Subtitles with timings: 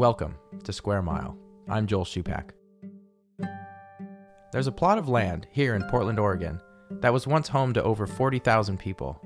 [0.00, 1.36] Welcome to Square Mile.
[1.68, 2.52] I'm Joel Shupak.
[4.50, 6.58] There's a plot of land here in Portland, Oregon,
[7.02, 9.20] that was once home to over 40,000 people,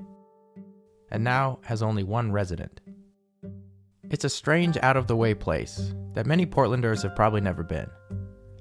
[1.11, 2.81] and now has only one resident.
[4.09, 7.87] It's a strange, out of the way place that many Portlanders have probably never been.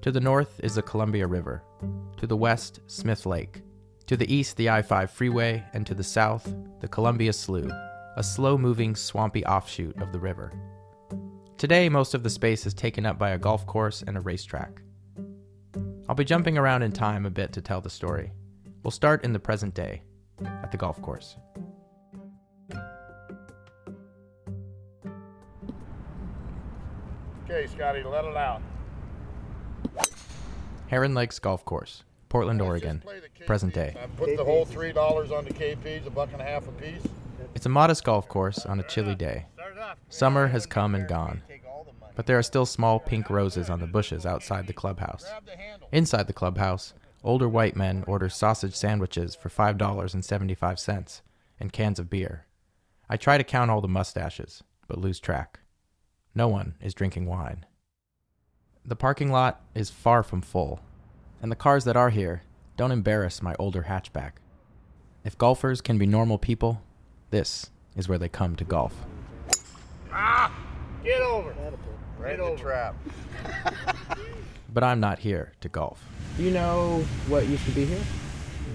[0.03, 1.65] To the north is the Columbia River,
[2.19, 3.63] to the west, Smith Lake,
[4.07, 7.73] to the east, the I 5 freeway, and to the south, the Columbia Slough,
[8.17, 10.53] a slow moving, swampy offshoot of the river.
[11.65, 14.83] Today, most of the space is taken up by a golf course and a racetrack.
[16.07, 18.33] I'll be jumping around in time a bit to tell the story.
[18.83, 20.03] We'll start in the present day,
[20.45, 21.39] at the golf course.
[27.45, 28.61] Okay, Scotty, let it out.
[30.89, 33.47] Heron Lakes Golf Course, Portland, Oregon, the KPs.
[33.47, 33.97] present day.
[34.03, 36.73] I put the whole three dollars on the KPs, a buck and a half a
[36.73, 37.09] piece.
[37.55, 39.47] It's a modest golf course on a chilly day.
[40.09, 41.43] Summer has come and gone,
[42.15, 45.27] but there are still small pink roses on the bushes outside the clubhouse.
[45.93, 51.21] Inside the clubhouse, older white men order sausage sandwiches for $5.75
[51.61, 52.47] and cans of beer.
[53.09, 55.61] I try to count all the mustaches, but lose track.
[56.35, 57.67] No one is drinking wine.
[58.85, 60.81] The parking lot is far from full,
[61.41, 62.43] and the cars that are here
[62.77, 64.33] don't embarrass my older hatchback.
[65.25, 66.83] If golfers can be normal people,
[67.31, 68.95] this is where they come to golf.
[70.13, 70.53] Ah,
[71.05, 71.55] Get over.
[72.25, 72.95] Right the trap.
[74.73, 76.05] But I'm not here to golf.
[76.37, 78.03] You know what used to be here?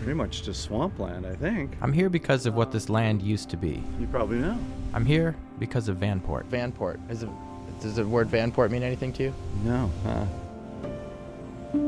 [0.01, 1.75] Pretty much just swampland, I think.
[1.81, 3.83] I'm here because of what this land used to be.
[3.99, 4.57] You probably know.
[4.93, 6.45] I'm here because of Vanport.
[6.45, 6.99] Vanport.
[7.11, 7.29] Is it,
[7.81, 9.33] does the word Vanport mean anything to you?
[9.65, 10.23] No, huh?
[11.73, 11.83] Just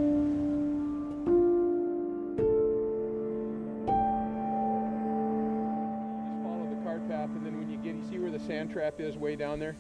[6.43, 8.99] follow the cart path, and then when you get, you see where the sand trap
[8.99, 9.77] is way down there?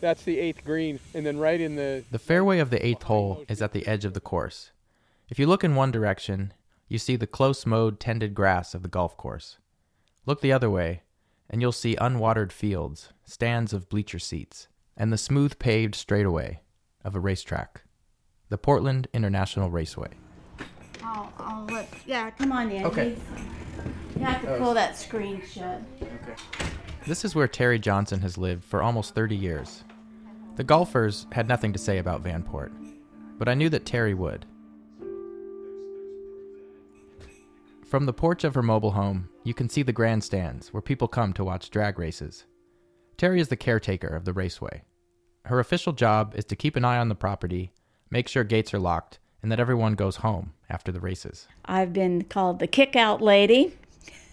[0.00, 3.44] That's the eighth green, and then right in the The fairway of the eighth hole
[3.48, 4.70] is at the edge of the course.
[5.28, 6.52] If you look in one direction,
[6.88, 9.58] you see the close mowed, tended grass of the golf course.
[10.24, 11.02] Look the other way,
[11.50, 16.60] and you'll see unwatered fields, stands of bleacher seats, and the smooth paved straightaway
[17.04, 17.82] of a racetrack.
[18.48, 20.10] The Portland International Raceway.
[21.02, 22.84] I'll, I'll let, yeah, come on Andy.
[22.84, 23.16] Okay.
[24.16, 25.82] You have to pull that screen shut.
[27.06, 29.84] This is where Terry Johnson has lived for almost 30 years.
[30.56, 32.72] The golfers had nothing to say about Vanport,
[33.38, 34.44] but I knew that Terry would.
[37.86, 41.32] From the porch of her mobile home, you can see the grandstands where people come
[41.32, 42.44] to watch drag races.
[43.16, 44.82] Terry is the caretaker of the raceway.
[45.46, 47.72] Her official job is to keep an eye on the property,
[48.10, 51.48] make sure gates are locked, and that everyone goes home after the races.
[51.64, 53.74] I've been called the kick out lady,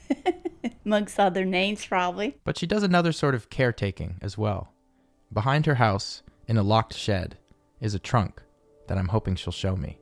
[0.85, 2.37] amongst other names, probably.
[2.43, 4.71] But she does another sort of caretaking as well.
[5.33, 7.37] Behind her house, in a locked shed,
[7.81, 8.41] is a trunk
[8.87, 9.99] that I'm hoping she'll show me.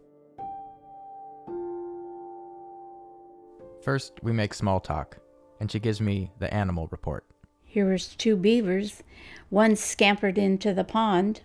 [3.83, 5.17] First, we make small talk,
[5.59, 7.25] and she gives me the animal report.
[7.63, 9.03] Here was two beavers.
[9.49, 11.41] One scampered into the pond,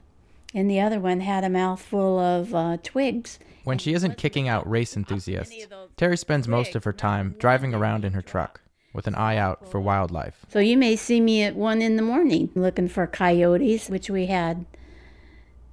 [0.55, 3.39] and the other one had a mouthful of uh, twigs.
[3.65, 5.67] When she isn't kicking out race enthusiasts,
[5.99, 8.61] Terry spends most of her time driving around in her truck
[8.95, 10.47] with an eye out for wildlife.
[10.49, 14.27] So you may see me at one in the morning looking for coyotes, which we
[14.27, 14.65] had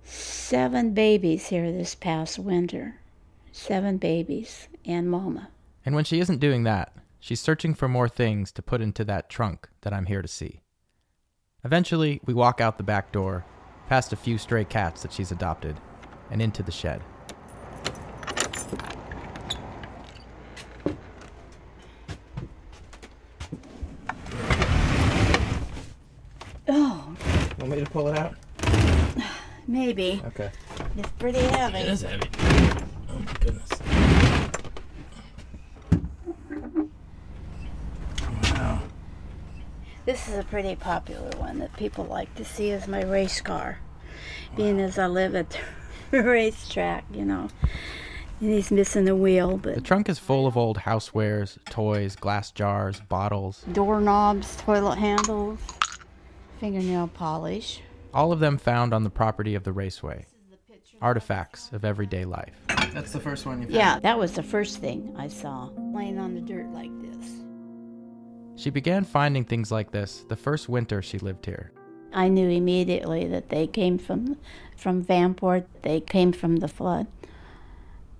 [0.04, 2.96] seven babies here this past winter.
[3.52, 5.50] Seven babies and mama.
[5.86, 9.30] And when she isn't doing that, she's searching for more things to put into that
[9.30, 10.62] trunk that I'm here to see.
[11.64, 13.46] Eventually, we walk out the back door,
[13.88, 15.80] past a few stray cats that she's adopted,
[16.32, 17.04] and into the shed.
[26.68, 27.16] Oh,
[27.66, 28.36] Want me to pull it out?
[29.68, 30.22] maybe.
[30.28, 30.52] Okay.
[31.00, 31.80] It's pretty heavy.
[31.80, 32.30] It is heavy.
[33.10, 33.70] Oh my goodness.
[38.52, 38.84] Wow.
[40.06, 43.80] This is a pretty popular one that people like to see as my race car,
[44.56, 45.60] being as I live at
[46.12, 47.50] the racetrack, you know.
[48.42, 52.52] And he's missing a wheel, but The trunk is full of old housewares, toys, glass
[52.52, 55.58] jars, bottles, doorknobs, toilet handles,
[56.60, 57.82] fingernail polish.
[58.14, 60.26] all of them found on the property of the raceway.
[61.02, 62.54] Artifacts of everyday life.
[62.94, 63.76] That's the first one you found.
[63.76, 67.32] Yeah, that was the first thing I saw, laying on the dirt like this.
[68.56, 71.74] She began finding things like this the first winter she lived here.
[72.14, 74.38] I knew immediately that they came from
[74.78, 75.66] from Vanport.
[75.82, 77.08] They came from the flood.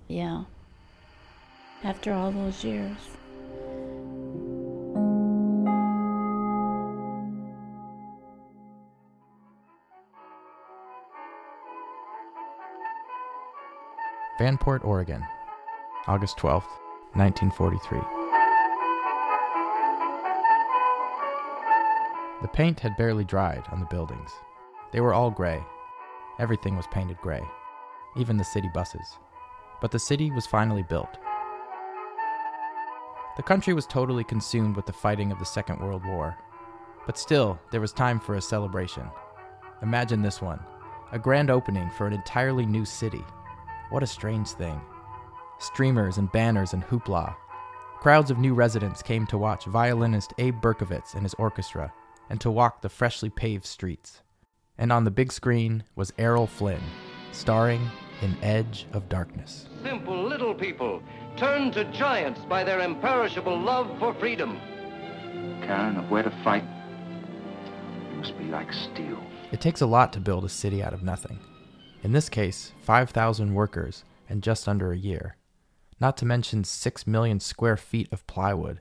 [0.08, 0.44] Yeah.
[1.82, 2.98] After all those years.
[14.38, 15.24] Vanport, Oregon,
[16.06, 16.68] August 12th,
[17.14, 17.98] 1943.
[22.42, 24.30] The paint had barely dried on the buildings.
[24.92, 25.64] They were all gray.
[26.38, 27.40] Everything was painted gray,
[28.18, 29.16] even the city buses.
[29.80, 31.16] But the city was finally built.
[33.38, 36.36] The country was totally consumed with the fighting of the Second World War.
[37.06, 39.08] But still, there was time for a celebration.
[39.80, 40.60] Imagine this one
[41.12, 43.24] a grand opening for an entirely new city.
[43.90, 44.80] What a strange thing.
[45.58, 47.36] Streamers and banners and hoopla.
[48.00, 51.92] Crowds of new residents came to watch violinist Abe Berkovitz and his orchestra
[52.28, 54.22] and to walk the freshly paved streets.
[54.76, 56.82] And on the big screen was Errol Flynn,
[57.30, 57.88] starring
[58.22, 59.66] in Edge of Darkness.
[59.84, 61.00] Simple little people
[61.36, 64.58] turned to giants by their imperishable love for freedom.
[65.62, 66.64] Karen, of where to fight,
[68.10, 69.22] you must be like steel.
[69.52, 71.38] It takes a lot to build a city out of nothing.
[72.06, 75.34] In this case, 5,000 workers in just under a year.
[75.98, 78.80] Not to mention 6 million square feet of plywood,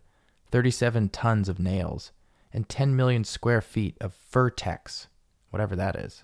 [0.52, 2.12] 37 tons of nails,
[2.54, 5.08] and 10 million square feet of Fir-Tex,
[5.50, 6.24] whatever that is.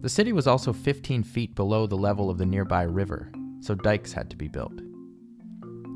[0.00, 4.12] The city was also 15 feet below the level of the nearby river, so dikes
[4.12, 4.80] had to be built.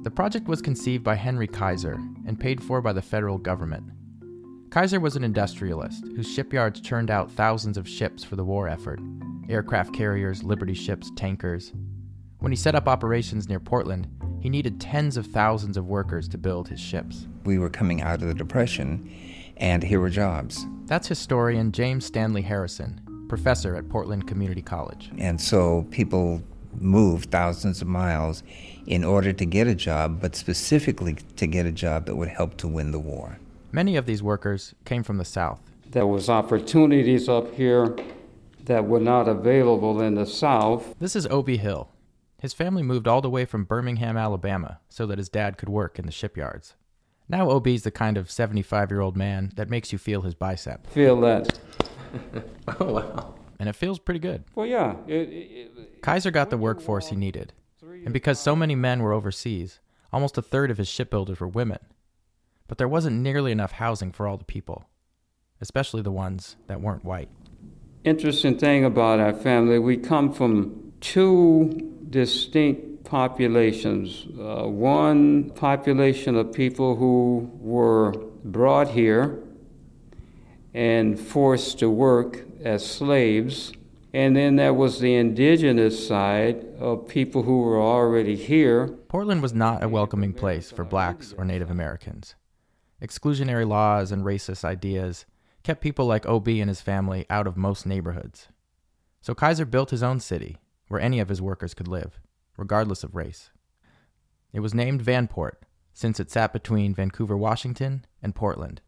[0.05, 1.99] The project was conceived by Henry Kaiser
[2.29, 3.91] and paid for by the federal government.
[4.71, 9.01] Kaiser was an industrialist whose shipyards churned out thousands of ships for the war effort
[9.49, 11.73] aircraft carriers, liberty ships, tankers.
[12.39, 14.07] When he set up operations near Portland,
[14.41, 17.27] he needed tens of thousands of workers to build his ships.
[17.45, 19.13] We were coming out of the Depression,
[19.57, 20.65] and here were jobs.
[20.85, 25.11] That's historian James Stanley Harrison, professor at Portland Community College.
[25.19, 26.45] And so people
[26.75, 28.45] moved thousands of miles
[28.87, 32.57] in order to get a job, but specifically to get a job that would help
[32.59, 33.37] to win the war.
[33.73, 35.61] Many of these workers came from the South.
[35.91, 37.97] There was opportunities up here
[38.65, 40.95] that were not available in the South.
[40.99, 41.91] This is Obie Hill,
[42.41, 45.99] his family moved all the way from Birmingham, Alabama, so that his dad could work
[45.99, 46.75] in the shipyards.
[47.29, 50.87] Now Obie's the kind of 75 year old man that makes you feel his bicep.
[50.87, 51.59] Feel that.
[52.81, 53.35] oh, wow.
[53.59, 54.45] And it feels pretty good.
[54.55, 54.97] Well, yeah.
[55.07, 57.53] It, it, Kaiser got the workforce he needed.
[57.83, 59.81] And because so many men were overseas,
[60.11, 61.81] almost a third of his shipbuilders were women.
[62.71, 64.85] But there wasn't nearly enough housing for all the people,
[65.61, 67.29] especially the ones that weren't white.
[68.05, 74.29] Interesting thing about our family, we come from two distinct populations.
[74.39, 78.13] Uh, one population of people who were
[78.45, 79.43] brought here
[80.73, 83.73] and forced to work as slaves.
[84.15, 88.87] And then there was the indigenous side of people who were already here.
[89.09, 92.37] Portland was not a welcoming place for blacks or Native Americans.
[93.03, 95.25] Exclusionary laws and racist ideas
[95.63, 98.49] kept people like Obie and his family out of most neighborhoods.
[99.21, 100.59] So Kaiser built his own city
[100.89, 102.21] where any of his workers could live,
[102.57, 103.51] regardless of race.
[104.53, 105.63] It was named Vanport,
[105.93, 108.81] since it sat between Vancouver, Washington, and Portland.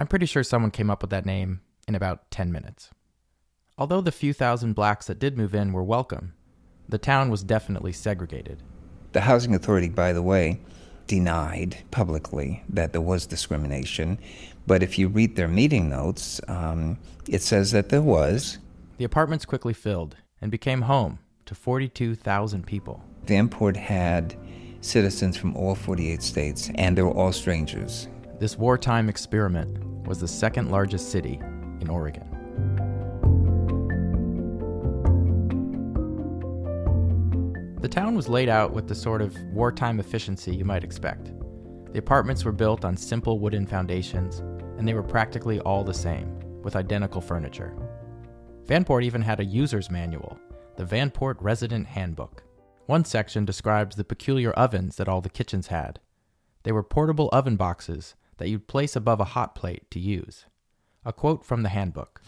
[0.00, 2.90] I'm pretty sure someone came up with that name in about 10 minutes.
[3.76, 6.34] Although the few thousand blacks that did move in were welcome,
[6.88, 8.62] the town was definitely segregated.
[9.12, 10.60] The Housing Authority, by the way,
[11.08, 14.18] denied publicly that there was discrimination,
[14.66, 18.58] but if you read their meeting notes, um, it says that there was.
[18.98, 23.02] The apartments quickly filled, and became home to 42,000 people.
[23.26, 24.36] Vanport had
[24.80, 28.08] citizens from all 48 states, and they were all strangers.
[28.38, 31.40] This wartime experiment was the second largest city
[31.80, 32.27] in Oregon.
[37.80, 41.32] The town was laid out with the sort of wartime efficiency you might expect.
[41.92, 44.40] The apartments were built on simple wooden foundations,
[44.76, 47.76] and they were practically all the same, with identical furniture.
[48.66, 50.40] Vanport even had a user's manual,
[50.76, 52.42] the Vanport Resident Handbook.
[52.86, 56.00] One section describes the peculiar ovens that all the kitchens had.
[56.64, 60.46] They were portable oven boxes that you'd place above a hot plate to use.
[61.04, 62.22] A quote from the handbook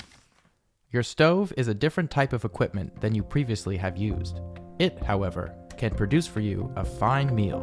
[0.93, 4.41] Your stove is a different type of equipment than you previously have used.
[4.81, 7.61] It, however, can produce for you a fine meal.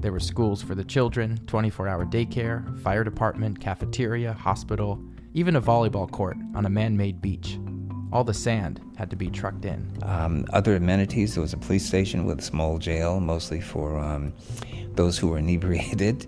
[0.00, 4.98] There were schools for the children, 24 hour daycare, fire department, cafeteria, hospital,
[5.34, 7.58] even a volleyball court on a man made beach.
[8.14, 9.92] All the sand had to be trucked in.
[10.04, 14.32] Um, other amenities there was a police station with a small jail, mostly for um,
[14.94, 16.26] those who were inebriated,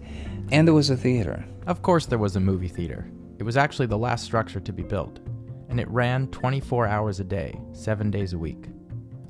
[0.51, 1.43] and there was a theater.
[1.67, 3.11] Of course, there was a movie theater.
[3.39, 5.19] It was actually the last structure to be built,
[5.73, 8.67] and it ran 24 hours a day, seven days a week.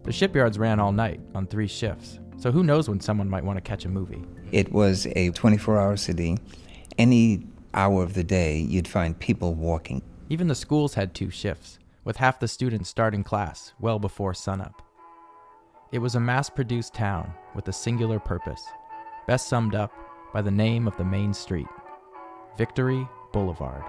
[0.03, 3.59] The shipyards ran all night on three shifts, so who knows when someone might want
[3.59, 4.25] to catch a movie.
[4.51, 6.37] It was a 24 hour city.
[6.99, 10.03] Any hour of the day, you'd find people walking.
[10.31, 14.83] Even the schools had two shifts, with half the students starting class well before sunup.
[15.93, 18.65] It was a mass produced town with a singular purpose,
[19.29, 19.93] best summed up
[20.33, 21.69] by the name of the main street
[22.59, 23.85] Victory Boulevard.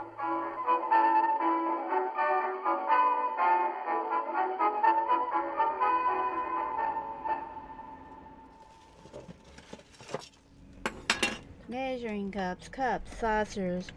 [12.13, 13.91] Measuring cups, cups, saucers,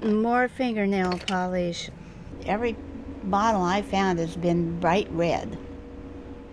[0.00, 1.90] more fingernail polish.
[2.46, 2.76] Every
[3.24, 5.58] bottle I found has been bright red.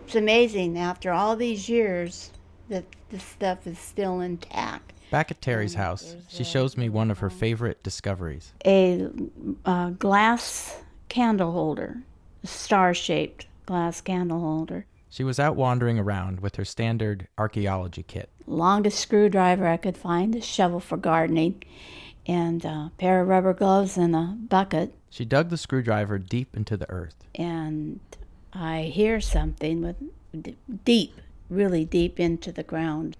[0.07, 2.31] It's amazing after all these years
[2.69, 4.93] that this stuff is still intact.
[5.11, 8.51] Back at Terry's house, she shows me one of her favorite discoveries.
[8.65, 9.09] A
[9.63, 12.01] uh, glass candle holder,
[12.43, 14.87] a star shaped glass candle holder.
[15.09, 18.29] She was out wandering around with her standard archaeology kit.
[18.45, 21.63] Longest screwdriver I could find, a shovel for gardening,
[22.25, 24.93] and a pair of rubber gloves and a bucket.
[25.09, 27.15] She dug the screwdriver deep into the earth.
[27.35, 27.99] And
[28.53, 29.95] I hear something with
[30.83, 33.15] deep, really deep into the ground.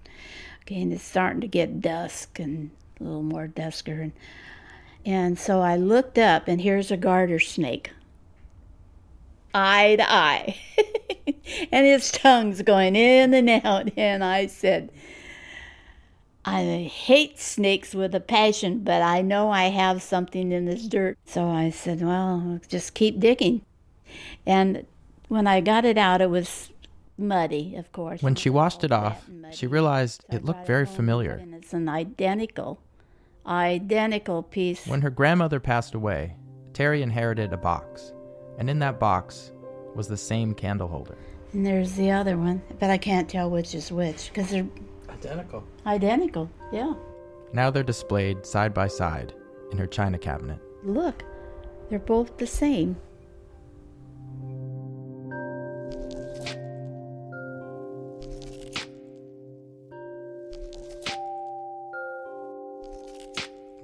[0.62, 4.02] Okay, and it's starting to get dusk and a little more dusker.
[4.02, 4.12] And,
[5.06, 7.92] and so I looked up, and here's a garter snake,
[9.54, 10.58] eye to eye.
[11.72, 13.90] and his tongue's going in and out.
[13.96, 14.90] And I said,
[16.44, 21.18] I hate snakes with a passion, but I know I have something in this dirt.
[21.26, 23.62] So I said, Well, just keep digging.
[24.46, 24.86] And
[25.28, 26.70] when I got it out, it was
[27.18, 28.22] muddy, of course.
[28.22, 31.32] When she washed it off, she realized it looked very familiar.
[31.32, 32.80] And it's an identical,
[33.46, 34.86] identical piece.
[34.86, 36.34] When her grandmother passed away,
[36.72, 38.12] Terry inherited a box,
[38.56, 39.52] and in that box
[39.94, 41.18] was the same candle holder.
[41.52, 44.66] And there's the other one, but I can't tell which is which because they're
[45.08, 45.64] Identical.
[45.86, 46.50] identical.
[46.72, 46.94] Yeah.
[47.52, 49.32] Now they're displayed side by side
[49.72, 50.58] in her china cabinet.
[50.84, 51.24] Look,
[51.88, 52.96] they're both the same.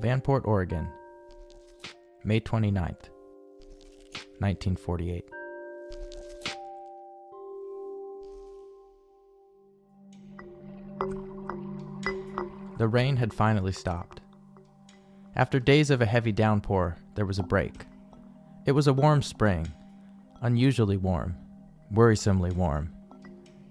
[0.00, 0.88] Vanport, Oregon,
[2.24, 3.10] May 29th,
[4.38, 5.24] 1948.
[12.76, 14.20] The rain had finally stopped.
[15.36, 17.86] After days of a heavy downpour, there was a break.
[18.66, 19.72] It was a warm spring,
[20.42, 21.36] unusually warm,
[21.92, 22.92] worrisomely warm.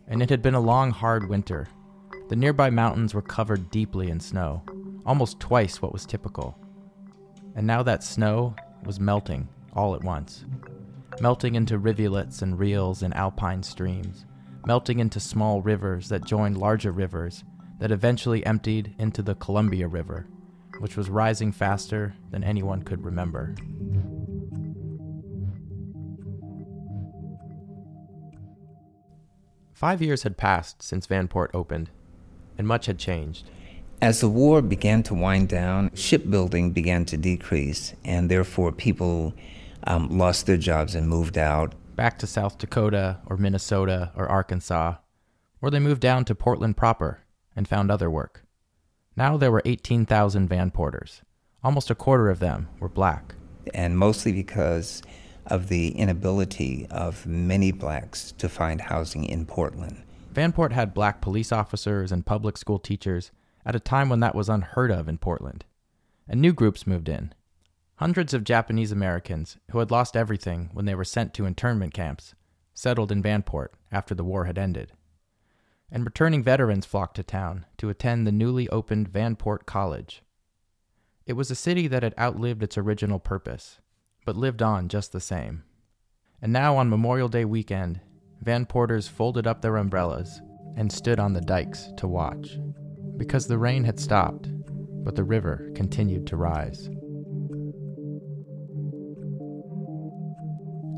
[0.07, 1.67] And it had been a long, hard winter.
[2.29, 4.63] The nearby mountains were covered deeply in snow,
[5.05, 6.57] almost twice what was typical.
[7.55, 8.55] And now that snow
[8.85, 10.45] was melting all at once,
[11.19, 14.25] melting into rivulets and reels and alpine streams,
[14.65, 17.43] melting into small rivers that joined larger rivers
[17.83, 20.25] that eventually emptied into the Columbia River,
[20.79, 23.53] which was rising faster than anyone could remember.
[29.73, 31.89] Five years had passed since Vanport opened,
[32.57, 33.49] and much had changed.
[34.01, 39.33] As the war began to wind down, shipbuilding began to decrease, and therefore people
[39.85, 41.75] um, lost their jobs and moved out.
[41.97, 44.95] Back to South Dakota or Minnesota or Arkansas,
[45.61, 47.22] or they moved down to Portland proper
[47.55, 48.43] and found other work.
[49.15, 51.21] Now there were 18,000 Vanporters.
[51.63, 53.35] Almost a quarter of them were black.
[53.73, 55.01] And mostly because
[55.45, 60.03] of the inability of many blacks to find housing in Portland.
[60.33, 63.31] Vanport had black police officers and public school teachers
[63.65, 65.65] at a time when that was unheard of in Portland.
[66.27, 67.33] And new groups moved in.
[67.97, 72.33] Hundreds of Japanese Americans who had lost everything when they were sent to internment camps
[72.73, 74.93] settled in Vanport after the war had ended.
[75.93, 80.23] And returning veterans flocked to town to attend the newly opened Vanport College.
[81.27, 83.79] It was a city that had outlived its original purpose,
[84.25, 85.63] but lived on just the same.
[86.41, 88.01] And now on Memorial Day weekend,
[88.43, 90.41] Vanporters folded up their umbrellas
[90.75, 92.57] and stood on the dikes to watch.
[93.15, 94.49] Because the rain had stopped,
[95.05, 96.89] but the river continued to rise.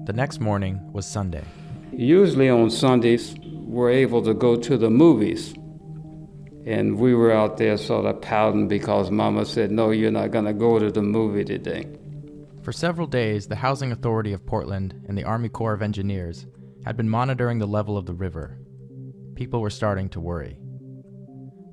[0.06, 1.44] The next morning was Sunday.
[1.92, 3.36] Usually on Sundays,
[3.66, 5.54] we're able to go to the movies.
[6.68, 10.46] And we were out there sort of pouting because Mama said, No, you're not going
[10.46, 11.88] to go to the movie today.
[12.62, 16.46] For several days, the Housing Authority of Portland and the Army Corps of Engineers
[16.86, 18.60] had been monitoring the level of the river.
[19.36, 20.58] People were starting to worry.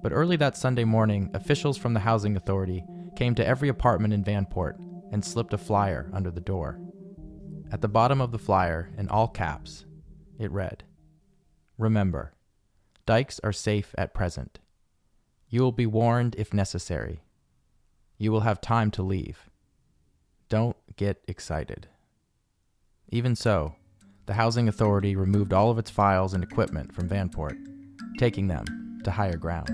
[0.03, 2.85] But early that Sunday morning, officials from the Housing Authority
[3.17, 4.79] came to every apartment in Vanport
[5.13, 6.81] and slipped a flyer under the door.
[7.71, 9.85] At the bottom of the flyer, in all caps,
[10.39, 10.85] it read
[11.79, 12.33] Remember,
[13.07, 14.59] dikes are safe at present.
[15.49, 17.23] You will be warned if necessary.
[18.19, 19.51] You will have time to leave.
[20.49, 21.89] don't get excited.
[23.09, 23.75] Even so,
[24.27, 27.57] the Housing Authority removed all of its files and equipment from Vanport,
[28.19, 29.71] taking them to higher ground.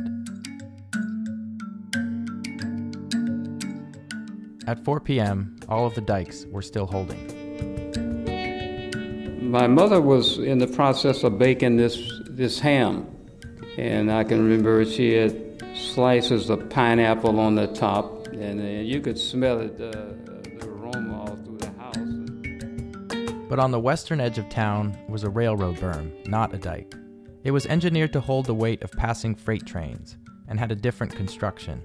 [4.67, 7.38] At 4 p.m., all of the dikes were still holding.
[9.49, 13.07] My mother was in the process of baking this, this ham,
[13.79, 19.01] and I can remember she had slices of pineapple on the top, and uh, you
[19.01, 23.39] could smell it, uh, the aroma all through the house.
[23.49, 26.95] But on the western edge of town was a railroad berm, not a dike.
[27.43, 31.17] It was engineered to hold the weight of passing freight trains and had a different
[31.17, 31.83] construction.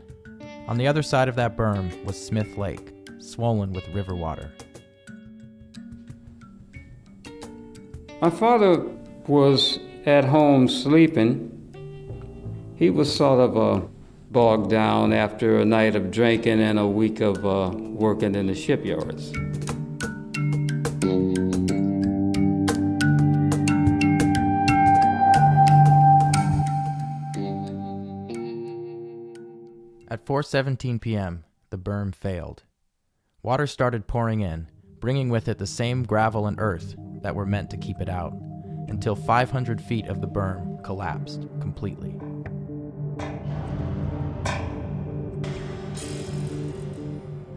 [0.67, 4.51] On the other side of that berm was Smith Lake, swollen with river water.
[8.23, 8.77] My father
[9.27, 11.51] was at home sleeping.
[12.77, 13.85] He was sort of uh,
[14.31, 18.55] bogged down after a night of drinking and a week of uh, working in the
[18.55, 19.33] shipyards.
[30.07, 32.63] At 4:17 p.m., the berm failed.
[33.41, 34.69] Water started pouring in,
[35.01, 38.33] bringing with it the same gravel and earth that were meant to keep it out,
[38.87, 42.19] until 500 feet of the berm collapsed completely.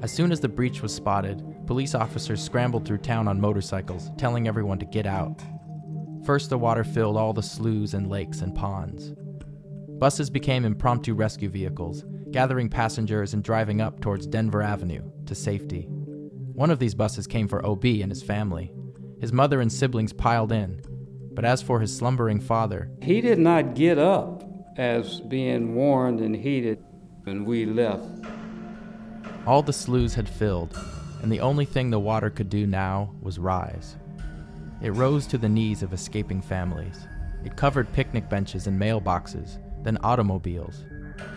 [0.02, 4.46] As soon as the breach was spotted, police officers scrambled through town on motorcycles, telling
[4.46, 5.42] everyone to get out.
[6.24, 9.12] First, the water filled all the sloughs and lakes and ponds.
[9.98, 15.88] Buses became impromptu rescue vehicles, gathering passengers and driving up towards Denver Avenue to safety.
[16.52, 18.72] One of these buses came for Obie and his family.
[19.20, 20.82] His mother and siblings piled in,
[21.32, 24.42] but as for his slumbering father, He did not get up
[24.76, 26.78] as being warned and heated
[27.24, 28.04] when we left.
[29.46, 30.78] all the sloughs had filled,
[31.22, 33.96] and the only thing the water could do now was rise.
[34.82, 37.06] It rose to the knees of escaping families.
[37.44, 40.84] It covered picnic benches and mailboxes, then automobiles.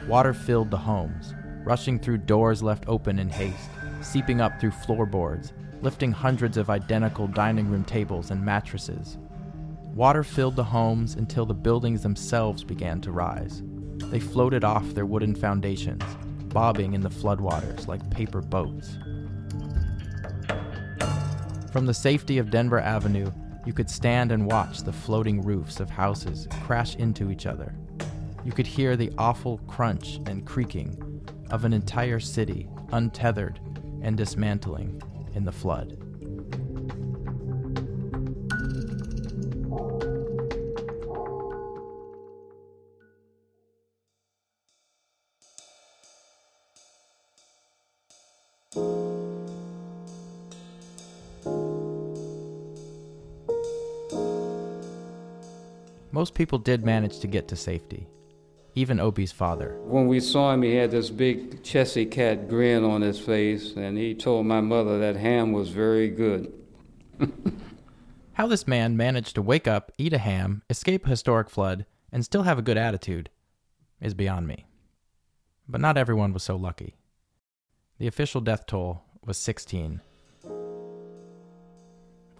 [0.07, 3.69] Water filled the homes, rushing through doors left open in haste,
[4.01, 9.17] seeping up through floorboards, lifting hundreds of identical dining room tables and mattresses.
[9.93, 13.63] Water filled the homes until the buildings themselves began to rise.
[13.97, 16.03] They floated off their wooden foundations,
[16.45, 18.97] bobbing in the floodwaters like paper boats.
[21.71, 23.31] From the safety of Denver Avenue,
[23.65, 27.75] you could stand and watch the floating roofs of houses crash into each other.
[28.43, 33.59] You could hear the awful crunch and creaking of an entire city untethered
[34.01, 35.01] and dismantling
[35.39, 35.97] in the flood.
[56.11, 58.07] Most people did manage to get to safety,
[58.75, 59.77] even Obie's father.
[59.83, 63.97] When we saw him, he had this big Chessy cat grin on his face, and
[63.97, 66.53] he told my mother that ham was very good.
[68.33, 72.23] How this man managed to wake up, eat a ham, escape a historic flood, and
[72.23, 73.29] still have a good attitude
[74.01, 74.65] is beyond me.
[75.67, 76.95] But not everyone was so lucky.
[77.97, 80.01] The official death toll was 16.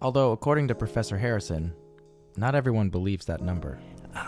[0.02, 1.74] Although, according to Professor Harrison,
[2.38, 3.80] not everyone believes that number.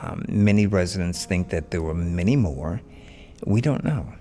[0.02, 2.82] Um, many residents think that there were many more.
[3.46, 4.14] We don't know.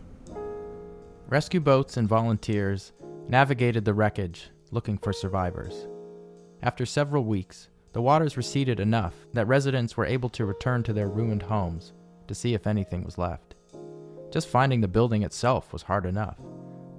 [1.28, 2.92] Rescue boats and volunteers
[3.28, 5.86] navigated the wreckage looking for survivors.
[6.62, 11.08] After several weeks, the waters receded enough that residents were able to return to their
[11.08, 11.92] ruined homes
[12.28, 13.54] to see if anything was left.
[14.30, 16.36] Just finding the building itself was hard enough.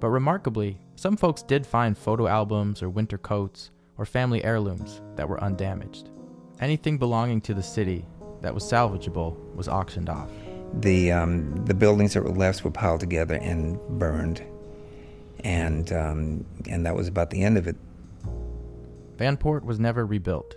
[0.00, 5.28] But remarkably, some folks did find photo albums or winter coats or family heirlooms that
[5.28, 6.10] were undamaged.
[6.60, 8.04] Anything belonging to the city
[8.42, 10.30] that was salvageable was auctioned off.
[10.80, 14.42] The um, the buildings that were left were piled together and burned,
[15.40, 17.76] and um, and that was about the end of it.
[19.16, 20.56] Vanport was never rebuilt.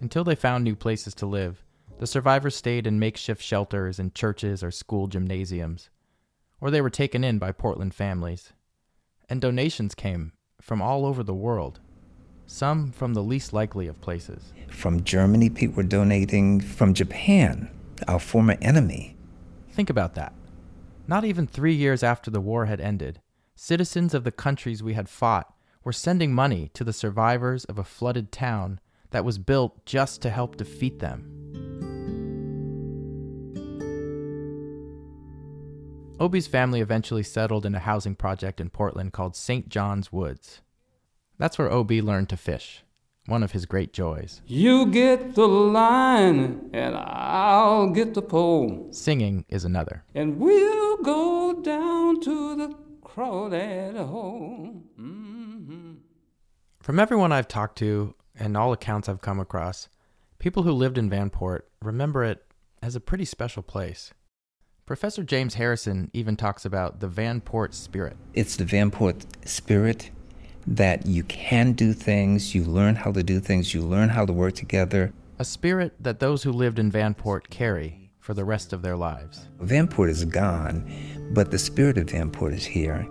[0.00, 1.64] Until they found new places to live,
[1.98, 5.90] the survivors stayed in makeshift shelters in churches or school gymnasiums,
[6.60, 8.52] or they were taken in by Portland families.
[9.28, 11.80] And donations came from all over the world,
[12.50, 14.52] some from the least likely of places.
[14.68, 16.60] From Germany, people were donating.
[16.60, 17.70] From Japan,
[18.08, 19.16] our former enemy.
[19.70, 20.34] Think about that.
[21.06, 23.20] Not even three years after the war had ended,
[23.54, 27.84] citizens of the countries we had fought were sending money to the survivors of a
[27.84, 31.36] flooded town that was built just to help defeat them.
[36.20, 39.68] Obie's family eventually settled in a housing project in Portland called St.
[39.68, 40.60] John's Woods.
[41.40, 42.84] That's where Obie learned to fish,
[43.24, 44.42] one of his great joys.
[44.44, 48.88] You get the line, and I'll get the pole.
[48.90, 50.04] Singing is another.
[50.14, 54.82] And we'll go down to the crawdad hole.
[55.00, 55.92] Mm-hmm.
[56.82, 59.88] From everyone I've talked to and all accounts I've come across,
[60.38, 62.44] people who lived in Vanport remember it
[62.82, 64.12] as a pretty special place.
[64.84, 68.18] Professor James Harrison even talks about the Vanport spirit.
[68.34, 70.10] It's the Vanport spirit
[70.66, 74.32] that you can do things, you learn how to do things, you learn how to
[74.32, 75.12] work together.
[75.38, 79.48] A spirit that those who lived in Vanport carry for the rest of their lives.
[79.60, 80.90] Vanport is gone,
[81.32, 83.06] but the spirit of Vanport is here.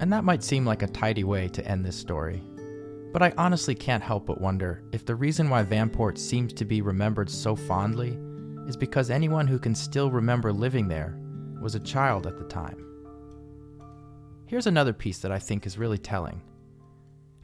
[0.00, 2.42] And that might seem like a tidy way to end this story.
[3.12, 6.82] But I honestly can't help but wonder if the reason why Vanport seems to be
[6.82, 8.18] remembered so fondly
[8.66, 11.16] is because anyone who can still remember living there
[11.64, 12.86] was a child at the time.
[14.46, 16.42] Here's another piece that I think is really telling.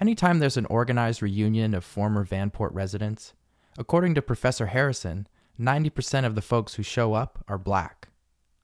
[0.01, 3.35] Anytime there's an organized reunion of former Vanport residents,
[3.77, 5.27] according to Professor Harrison,
[5.59, 8.09] 90% of the folks who show up are black.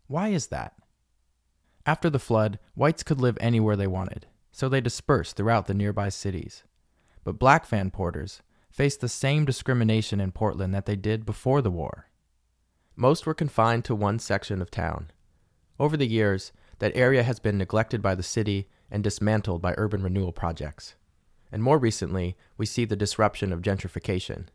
[0.06, 0.74] Why is that?
[1.84, 6.08] After the flood, whites could live anywhere they wanted, so they dispersed throughout the nearby
[6.08, 6.62] cities
[7.26, 8.40] but black Vanporters
[8.70, 12.08] faced the same discrimination in Portland that they did before the war.
[12.94, 15.10] Most were confined to one section of town.
[15.78, 20.02] Over the years, that area has been neglected by the city and dismantled by urban
[20.02, 20.94] renewal projects.
[21.52, 24.46] And more recently, we see the disruption of gentrification.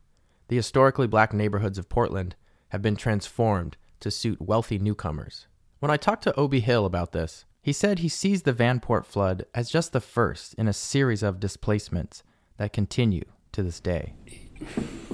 [0.48, 2.36] The historically black neighborhoods of Portland
[2.70, 5.48] have been transformed to suit wealthy newcomers.
[5.80, 9.46] When I talked to Obie Hill about this, he said he sees the Vanport flood
[9.54, 12.24] as just the first in a series of displacements
[12.58, 14.14] that continue to this day.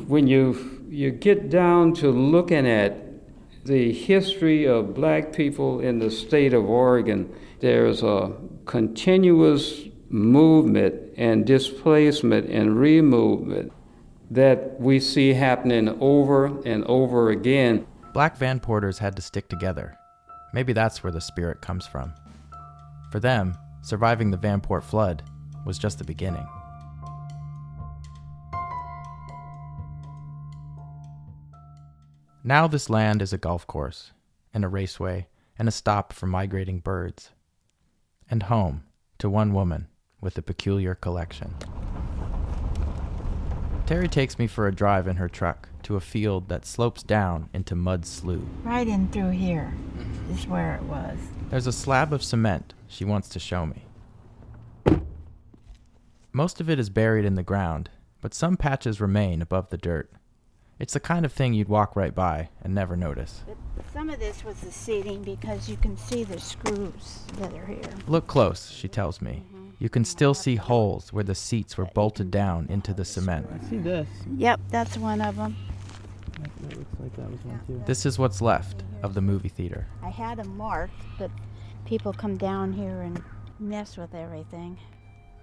[0.07, 3.06] When you, you get down to looking at
[3.67, 8.33] the history of black people in the state of Oregon, there's a
[8.65, 13.71] continuous movement and displacement and removement
[14.31, 17.85] that we see happening over and over again.
[18.13, 19.97] Black Vanporters had to stick together.
[20.53, 22.13] Maybe that's where the spirit comes from.
[23.11, 25.23] For them, surviving the Vanport flood
[25.65, 26.47] was just the beginning.
[32.47, 34.13] Now this land is a golf course,
[34.53, 35.27] and a raceway,
[35.59, 37.31] and a stop for migrating birds,
[38.31, 38.83] and home
[39.17, 39.89] to one woman
[40.21, 41.55] with a peculiar collection.
[43.85, 47.49] Terry takes me for a drive in her truck to a field that slopes down
[47.53, 48.39] into mud slough.
[48.63, 49.73] Right in through here
[50.31, 51.17] is where it was.
[51.49, 53.83] There's a slab of cement she wants to show me.
[56.31, 57.89] Most of it is buried in the ground,
[58.21, 60.09] but some patches remain above the dirt.
[60.79, 63.43] It's the kind of thing you'd walk right by and never notice.
[63.75, 67.65] But some of this was the seating because you can see the screws that are
[67.65, 67.81] here.
[68.07, 69.43] Look close, she tells me.
[69.47, 69.69] Mm-hmm.
[69.79, 73.47] You can still see holes where the seats were bolted down into the cement.
[73.51, 74.07] I see this.
[74.35, 75.55] Yep, that's one of them.
[76.61, 77.81] That looks like that was one too.
[77.87, 79.87] This is what's left of the movie theater.
[80.03, 81.31] I had them marked, but
[81.85, 83.23] people come down here and
[83.59, 84.77] mess with everything.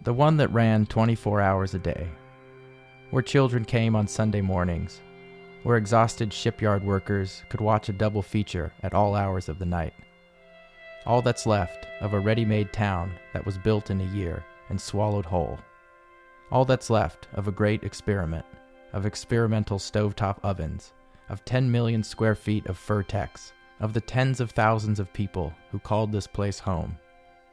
[0.05, 2.09] The one that ran 24 hours a day,
[3.11, 5.01] where children came on Sunday mornings
[5.65, 9.95] where exhausted shipyard workers could watch a double feature at all hours of the night.
[11.07, 14.81] All that's left of a ready made town that was built in a year and
[14.81, 15.59] swallowed whole.
[16.53, 18.45] All that's left of a great experiment,
[18.93, 20.93] of experimental stovetop ovens,
[21.29, 25.79] of 10 million square feet of Fir-Tex, of the tens of thousands of people who
[25.79, 26.97] called this place home,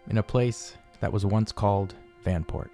[0.10, 1.96] in a place that was once called
[2.26, 2.70] Vanport.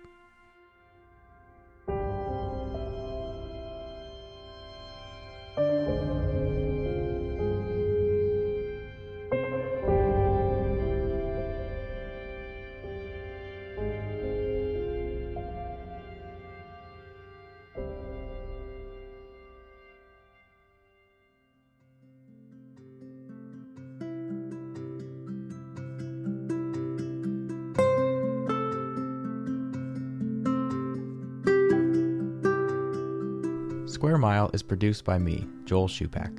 [34.58, 36.34] Is produced by me, Joel Shupak.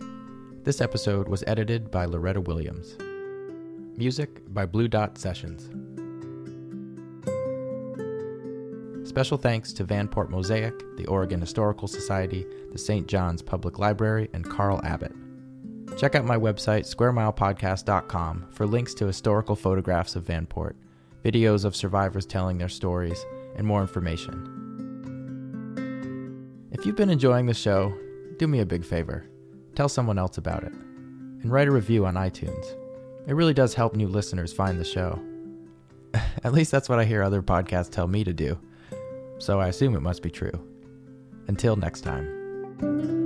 [0.64, 2.98] This episode was edited by Loretta Williams.
[3.96, 5.70] Music by Blue Dot Sessions.
[9.08, 13.06] Special thanks to Vanport Mosaic, the Oregon Historical Society, the St.
[13.06, 15.14] John's Public Library, and Carl Abbott.
[15.96, 20.74] Check out my website, squaremilepodcast.com, for links to historical photographs of Vanport,
[21.24, 24.56] videos of survivors telling their stories, and more information.
[26.72, 27.96] If you've been enjoying the show,
[28.38, 29.24] do me a big favor
[29.78, 32.74] tell someone else about it, and write a review on iTunes.
[33.28, 35.22] It really does help new listeners find the show.
[36.42, 38.58] At least that's what I hear other podcasts tell me to do,
[39.38, 40.66] so I assume it must be true.
[41.46, 43.17] Until next time.